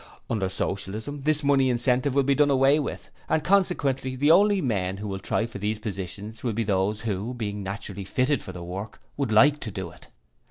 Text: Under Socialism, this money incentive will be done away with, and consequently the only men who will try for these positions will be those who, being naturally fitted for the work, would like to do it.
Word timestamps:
Under 0.31 0.49
Socialism, 0.49 1.21
this 1.21 1.43
money 1.43 1.69
incentive 1.69 2.15
will 2.15 2.23
be 2.23 2.33
done 2.33 2.49
away 2.49 2.79
with, 2.79 3.11
and 3.29 3.43
consequently 3.43 4.15
the 4.15 4.31
only 4.31 4.59
men 4.59 4.97
who 4.97 5.07
will 5.07 5.19
try 5.19 5.45
for 5.45 5.59
these 5.59 5.77
positions 5.77 6.43
will 6.43 6.53
be 6.53 6.63
those 6.63 7.01
who, 7.01 7.35
being 7.35 7.61
naturally 7.61 8.03
fitted 8.03 8.41
for 8.41 8.51
the 8.51 8.63
work, 8.63 8.99
would 9.15 9.31
like 9.31 9.59
to 9.59 9.69
do 9.69 9.91
it. 9.91 10.07